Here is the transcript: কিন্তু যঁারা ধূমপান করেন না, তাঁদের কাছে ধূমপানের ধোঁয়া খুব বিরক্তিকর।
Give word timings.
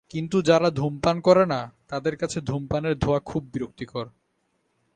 কিন্তু 0.09 0.41
যঁারা 0.41 0.69
ধূমপান 0.69 1.21
করেন 1.21 1.47
না, 1.47 1.71
তাঁদের 1.87 2.15
কাছে 2.17 2.41
ধূমপানের 2.41 2.99
ধোঁয়া 2.99 3.19
খুব 3.19 3.49
বিরক্তিকর। 3.53 4.05